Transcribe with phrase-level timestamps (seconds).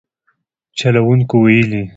[0.79, 1.81] چلوونکو ویلي